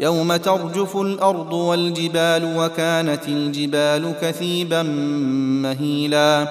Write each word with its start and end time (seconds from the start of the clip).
يوم 0.00 0.36
ترجف 0.36 0.96
الأرض 0.96 1.52
والجبال 1.52 2.56
وكانت 2.56 3.28
الجبال 3.28 4.14
كثيبا 4.22 4.82
مهيلا. 5.62 6.48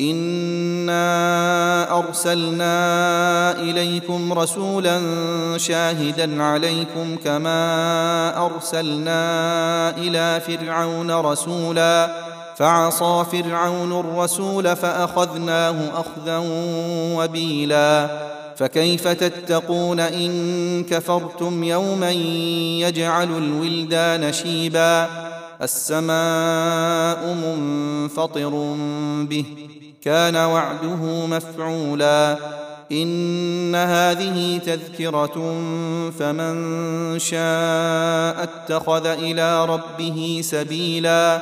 إنا 0.00 1.98
أرسلنا 1.98 2.74
إليكم 3.60 4.32
رسولا 4.32 5.00
شاهدا 5.56 6.42
عليكم 6.42 7.16
كما 7.24 8.46
أرسلنا 8.46 9.90
إلى 9.96 10.40
فرعون 10.40 11.10
رسولا. 11.10 12.10
فعصى 12.56 13.24
فرعون 13.32 14.00
الرسول 14.00 14.76
فأخذناه 14.76 15.74
أخذا 15.94 16.42
وبيلا. 17.16 18.08
فكيف 18.56 19.08
تتقون 19.08 20.00
إن 20.00 20.84
كفرتم 20.84 21.64
يوما 21.64 22.10
يجعل 22.80 23.38
الولدان 23.38 24.32
شيبا 24.32 25.08
السماء 25.62 27.34
منفطر 27.34 28.76
به 29.28 29.44
كان 30.02 30.36
وعده 30.36 31.26
مفعولا 31.26 32.38
إن 32.92 33.74
هذه 33.74 34.60
تذكرة 34.66 35.54
فمن 36.18 37.18
شاء 37.18 38.42
اتخذ 38.42 39.06
إلى 39.06 39.64
ربه 39.64 40.40
سبيلا 40.44 41.40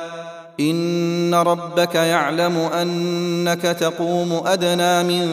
إن 0.59 1.33
ربك 1.33 1.95
يعلم 1.95 2.57
أنك 2.57 3.61
تقوم 3.61 4.41
أدنى 4.45 5.03
من 5.03 5.27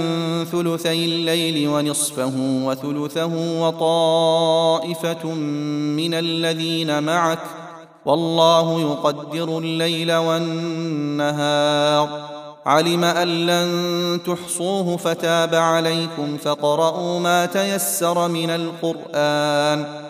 ثلثي 0.45 1.05
الليل 1.05 1.69
ونصفه 1.69 2.33
وثلثه 2.37 3.61
وطائفة 3.63 5.27
من 5.97 6.15
الذين 6.15 7.03
معك 7.03 7.39
والله 8.05 8.81
يقدر 8.81 9.59
الليل 9.59 10.13
والنهار. 10.13 12.09
علم 12.67 13.05
أن 13.05 13.47
لن 13.47 14.21
تحصوه 14.27 14.97
فتاب 14.97 15.55
عليكم 15.55 16.37
فقرؤوا 16.37 17.21
ما 17.21 17.47
تيسر 17.47 18.29
من 18.29 18.51
القرآن. 18.51 20.10